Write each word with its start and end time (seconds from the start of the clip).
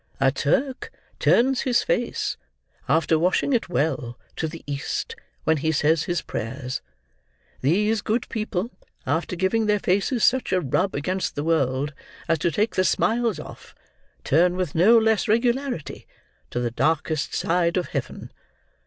"A 0.19 0.31
Turk 0.31 0.89
turns 1.19 1.61
his 1.61 1.83
face, 1.83 2.35
after 2.89 3.19
washing 3.19 3.53
it 3.53 3.69
well, 3.69 4.17
to 4.35 4.47
the 4.47 4.63
East, 4.65 5.15
when 5.43 5.57
he 5.57 5.71
says 5.71 6.05
his 6.05 6.23
prayers; 6.23 6.81
these 7.61 8.01
good 8.01 8.27
people, 8.27 8.71
after 9.05 9.35
giving 9.35 9.67
their 9.67 9.77
faces 9.77 10.23
such 10.23 10.51
a 10.51 10.59
rub 10.59 10.95
against 10.95 11.35
the 11.35 11.43
World 11.43 11.93
as 12.27 12.39
to 12.39 12.49
take 12.49 12.73
the 12.73 12.83
smiles 12.83 13.39
off, 13.39 13.75
turn 14.23 14.55
with 14.55 14.73
no 14.73 14.97
less 14.97 15.27
regularity, 15.27 16.07
to 16.49 16.59
the 16.59 16.71
darkest 16.71 17.35
side 17.35 17.77
of 17.77 17.89
Heaven. 17.89 18.31